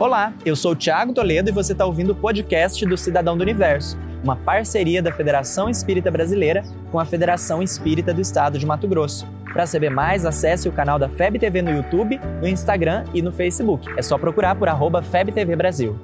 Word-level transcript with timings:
Olá, 0.00 0.32
eu 0.46 0.54
sou 0.54 0.72
o 0.72 0.76
Thiago 0.76 1.12
Toledo 1.12 1.50
e 1.50 1.52
você 1.52 1.72
está 1.72 1.84
ouvindo 1.84 2.12
o 2.12 2.14
podcast 2.14 2.86
do 2.86 2.96
Cidadão 2.96 3.36
do 3.36 3.42
Universo, 3.42 3.98
uma 4.22 4.36
parceria 4.36 5.02
da 5.02 5.10
Federação 5.10 5.68
Espírita 5.68 6.08
Brasileira 6.08 6.62
com 6.92 7.00
a 7.00 7.04
Federação 7.04 7.60
Espírita 7.60 8.14
do 8.14 8.20
Estado 8.20 8.60
de 8.60 8.64
Mato 8.64 8.86
Grosso. 8.86 9.26
Para 9.52 9.66
saber 9.66 9.90
mais, 9.90 10.24
acesse 10.24 10.68
o 10.68 10.72
canal 10.72 11.00
da 11.00 11.08
FEB 11.08 11.40
TV 11.40 11.62
no 11.62 11.72
YouTube, 11.72 12.20
no 12.40 12.46
Instagram 12.46 13.06
e 13.12 13.20
no 13.20 13.32
Facebook. 13.32 13.88
É 13.96 14.02
só 14.02 14.16
procurar 14.16 14.54
por 14.54 14.68
arroba 14.68 15.02
FebTV 15.02 15.56
Brasil. 15.56 15.98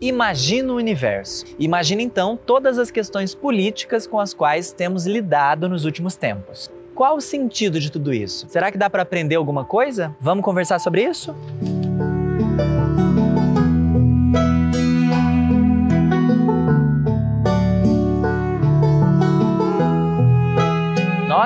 Imagina 0.00 0.72
o 0.72 0.76
universo. 0.76 1.44
Imagina 1.58 2.02
então 2.02 2.36
todas 2.36 2.78
as 2.78 2.88
questões 2.88 3.34
políticas 3.34 4.06
com 4.06 4.20
as 4.20 4.32
quais 4.32 4.70
temos 4.70 5.08
lidado 5.08 5.68
nos 5.68 5.84
últimos 5.84 6.14
tempos. 6.14 6.70
Qual 6.94 7.16
o 7.16 7.20
sentido 7.20 7.80
de 7.80 7.90
tudo 7.90 8.14
isso? 8.14 8.46
Será 8.48 8.70
que 8.70 8.78
dá 8.78 8.88
para 8.88 9.02
aprender 9.02 9.34
alguma 9.34 9.64
coisa? 9.64 10.14
Vamos 10.20 10.44
conversar 10.44 10.78
sobre 10.78 11.02
isso? 11.02 11.34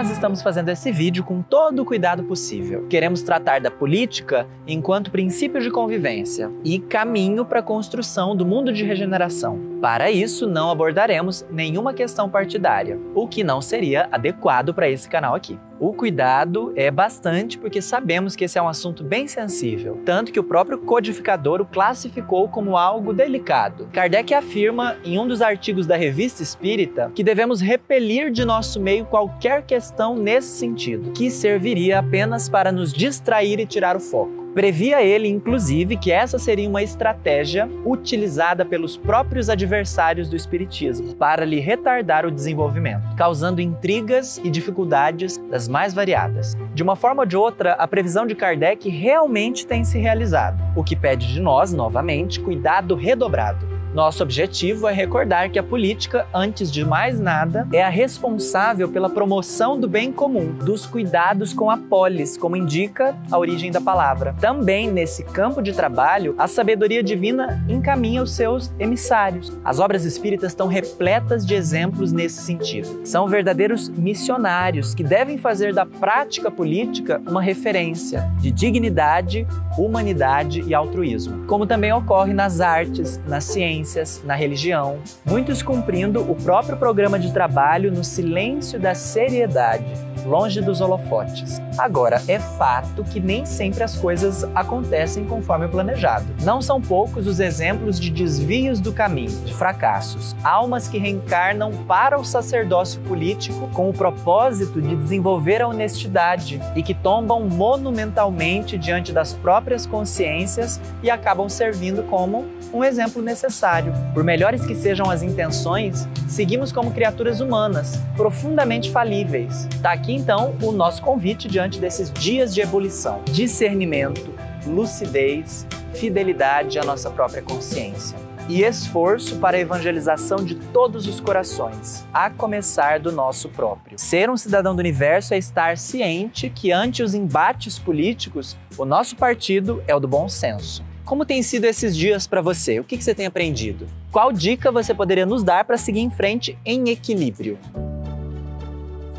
Nós 0.03 0.11
estamos 0.11 0.43
fazendo 0.43 0.69
esse 0.69 0.91
vídeo 0.91 1.23
com 1.23 1.41
todo 1.41 1.81
o 1.81 1.85
cuidado 1.85 2.25
possível. 2.25 2.89
Queremos 2.89 3.23
tratar 3.23 3.61
da 3.61 3.71
política 3.71 4.49
enquanto 4.67 5.13
princípio 5.13 5.61
de 5.61 5.71
convivência 5.71 6.51
e 6.65 6.81
caminho 6.81 7.45
para 7.45 7.61
a 7.61 7.63
construção 7.63 8.35
do 8.35 8.45
mundo 8.45 8.73
de 8.73 8.83
regeneração. 8.83 9.61
Para 9.81 10.11
isso, 10.11 10.49
não 10.49 10.73
abordaremos 10.73 11.47
nenhuma 11.49 11.95
questão 11.95 12.29
partidária, 12.29 12.99
o 13.15 13.29
que 13.29 13.45
não 13.45 13.63
seria 13.63 14.09
adequado 14.11 14.75
para 14.75 14.91
esse 14.91 15.09
canal 15.09 15.37
aqui. 15.37 15.57
O 15.83 15.93
cuidado 15.93 16.73
é 16.77 16.93
bastante 16.93 17.59
porque 17.59 17.83
sabemos 17.83 18.37
que 18.37 18.45
esse 18.45 18.57
é 18.57 18.63
um 18.63 18.69
assunto 18.69 19.03
bem 19.03 19.27
sensível, 19.27 20.01
tanto 20.05 20.31
que 20.31 20.39
o 20.39 20.45
próprio 20.45 20.79
codificador 20.79 21.61
o 21.61 21.67
classificou 21.67 22.49
como 22.49 22.77
algo 22.77 23.13
delicado. 23.13 23.89
Kardec 23.93 24.33
afirma 24.33 24.97
em 25.05 25.19
um 25.19 25.27
dos 25.27 25.43
artigos 25.43 25.85
da 25.85 25.97
Revista 25.97 26.41
Espírita 26.41 27.11
que 27.13 27.25
devemos 27.25 27.61
repelir 27.61 28.31
de 28.31 28.45
nosso 28.45 28.79
meio 28.79 29.07
qualquer 29.07 29.63
questão 29.67 30.15
nesse 30.15 30.57
sentido, 30.57 31.11
que 31.11 31.29
serviria 31.33 31.99
apenas 31.99 32.49
para 32.49 32.71
nos 32.71 32.93
distrair 32.93 33.59
e 33.59 33.67
tirar 33.67 33.97
o 33.97 34.01
foco. 34.01 34.42
Previa 34.55 35.03
ele, 35.03 35.29
inclusive, 35.29 35.97
que 35.97 36.13
essa 36.13 36.39
seria 36.39 36.69
uma 36.69 36.83
estratégia 36.83 37.67
utilizada 37.87 38.67
pelos 38.67 38.99
próprios 38.99 39.49
adversários 39.49 40.29
do 40.29 40.37
Espiritismo 40.37 41.15
para 41.15 41.45
lhe 41.47 41.59
retardar 41.59 42.27
o 42.27 42.31
desenvolvimento, 42.31 43.17
causando 43.17 43.63
intrigas 43.63 44.39
e 44.45 44.51
dificuldades 44.51 45.39
das 45.51 45.69
mais 45.69 45.95
variadas. 45.95 46.55
De 46.75 46.83
uma 46.83 46.95
forma 46.95 47.23
ou 47.23 47.27
de 47.27 47.37
outra, 47.37 47.73
a 47.73 47.89
previsão 47.89 48.27
de 48.27 48.35
Kardec 48.35 48.91
realmente 48.91 49.67
tem 49.67 49.85
se 49.85 49.99
realizado, 49.99 50.63
o 50.77 50.85
que 50.85 50.95
pede 50.95 51.33
de 51.33 51.41
nós, 51.41 51.73
novamente, 51.73 52.39
cuidado 52.39 52.95
redobrado 52.95 53.72
nosso 53.95 54.23
objetivo 54.23 54.89
é 54.89 54.93
recordar 54.93 55.51
que 55.51 55.59
a 55.59 55.63
política, 55.63 56.27
antes 56.33 56.73
de 56.73 56.83
mais 56.83 57.21
nada, 57.21 57.69
é 57.73 57.83
a 57.83 57.91
responsável 57.91 58.89
pela 58.89 59.11
promoção 59.11 59.79
do 59.79 59.87
bem 59.87 60.11
comum, 60.11 60.51
dos 60.53 60.87
cuidados 60.87 61.53
com 61.53 61.71
a 61.71 61.77
polis, 61.77 62.39
como 62.39 62.57
indica 62.57 63.15
a 63.31 63.39
origem 63.39 63.71
da 63.71 63.83
palavra. 63.83 64.35
Também 64.41 64.91
nesse 64.91 65.23
campo 65.25 65.61
de 65.61 65.73
trabalho, 65.73 66.35
a 66.39 66.49
sabedoria 66.49 67.03
divina 67.03 67.63
encaminha 67.69 68.23
os 68.23 68.33
seus 68.33 68.73
emissários. 68.79 69.53
As 69.63 69.79
obras 69.79 70.05
espíritas 70.05 70.53
estão 70.53 70.69
repletas 70.69 71.45
de 71.45 71.55
exemplos 71.55 72.13
nesse 72.13 72.41
sentido. 72.43 73.03
São 73.05 73.29
verdadeiros 73.29 73.91
missionários 73.91 74.95
que 74.95 75.05
devem 75.05 75.37
fazer 75.37 75.75
da 75.75 75.85
prática 75.85 76.51
política 76.51 77.21
uma 77.29 77.43
referência 77.43 78.31
de 78.41 78.51
dignidade, 78.51 79.47
humanidade 79.77 80.63
e 80.67 80.75
altruísmo, 80.75 81.47
como 81.47 81.67
também 81.67 81.93
ocorre 81.93 82.33
nas 82.33 82.61
artes, 82.61 83.21
na 83.27 83.41
ciência 83.41 83.82
na 84.25 84.35
religião, 84.35 84.99
muitos 85.25 85.63
cumprindo 85.63 86.21
o 86.31 86.35
próprio 86.35 86.77
programa 86.77 87.19
de 87.19 87.33
trabalho 87.33 87.91
no 87.93 88.05
silêncio 88.05 88.79
da 88.79 88.95
seriedade, 88.95 89.85
longe 90.25 90.61
dos 90.61 90.81
holofotes. 90.81 91.52
Agora, 91.79 92.23
é 92.29 92.39
fato 92.39 93.03
que 93.05 93.19
nem 93.19 93.47
sempre 93.47 93.83
as 93.83 93.97
coisas 93.97 94.45
acontecem 94.55 95.25
conforme 95.25 95.69
planejado. 95.69 96.27
Não 96.43 96.61
são 96.61 96.81
poucos 96.81 97.27
os 97.27 97.41
exemplos 97.41 97.99
de 97.99 98.11
desvios 98.11 98.81
do 98.81 98.93
caminho, 98.93 99.41
de 99.45 99.55
fracassos, 99.55 100.37
almas 100.45 100.89
que 100.89 100.99
reencarnam 100.99 101.73
para 101.87 102.19
o 102.19 102.25
sacerdócio 102.25 103.01
político 103.03 103.69
com 103.73 103.89
o 103.89 103.93
propósito 103.93 104.81
de 104.81 104.95
desenvolver 104.97 105.63
a 105.63 105.69
honestidade 105.69 106.61
e 106.77 106.83
que 106.83 106.95
tombam 106.95 107.49
monumentalmente 107.49 108.77
diante 108.77 109.13
das 109.13 109.33
próprias 109.33 109.87
consciências 109.87 110.81
e 111.03 111.11
acabam 111.11 111.49
servindo 111.49 112.03
como 112.05 112.47
um 112.73 112.83
exemplo 112.83 113.21
necessário 113.23 113.93
por 114.15 114.25
melhores 114.25 114.65
que 114.65 114.75
sejam 114.75 115.11
as 115.11 115.23
intenções, 115.23 116.09
seguimos 116.29 116.73
como 116.73 116.93
criaturas 116.93 117.41
humanas, 117.41 117.99
profundamente 118.17 118.91
falíveis. 118.91 119.67
Está 119.67 119.93
aqui 119.93 120.15
então 120.15 120.55
o 120.63 120.73
nosso 120.73 121.03
convite 121.03 121.49
diante 121.63 121.79
desses 121.79 122.13
dias 122.13 122.55
de 122.55 122.61
ebulição: 122.61 123.23
discernimento, 123.25 124.33
lucidez, 124.67 125.67
fidelidade 125.95 126.79
à 126.79 126.85
nossa 126.85 127.11
própria 127.11 127.43
consciência 127.43 128.17
e 128.49 128.65
esforço 128.65 129.37
para 129.37 129.57
a 129.57 129.61
evangelização 129.61 130.39
de 130.39 130.57
todos 130.57 131.07
os 131.07 131.21
corações, 131.21 132.05
a 132.13 132.29
começar 132.29 132.99
do 132.99 133.13
nosso 133.13 133.49
próprio. 133.49 133.97
Ser 133.97 134.29
um 134.29 134.37
cidadão 134.37 134.75
do 134.75 134.81
universo 134.81 135.33
é 135.33 135.39
estar 135.39 135.79
ciente 135.79 136.51
que, 136.51 136.73
ante 136.73 137.05
os 137.05 137.15
embates 137.15 137.79
políticos, 137.79 138.57
o 138.77 138.85
nosso 138.85 139.15
partido 139.15 139.81
é 139.87 139.95
o 139.95 140.01
do 140.01 140.09
bom 140.09 140.29
senso. 140.29 140.85
Como 141.05 141.25
tem 141.25 141.41
sido 141.41 141.67
esses 141.67 141.97
dias 141.97 142.27
para 142.27 142.43
você? 142.43 142.81
O 142.81 142.85
que, 142.85 142.97
que 142.97 143.05
você 143.05 143.15
tem 143.15 143.27
aprendido? 143.27 143.87
Qual 144.11 144.33
dica 144.33 144.73
você 144.73 144.93
poderia 144.93 145.25
nos 145.25 145.45
dar 145.45 145.65
para 145.65 145.77
seguir 145.77 146.01
em 146.01 146.11
frente 146.11 146.59
em 146.65 146.91
equilíbrio? 146.91 147.59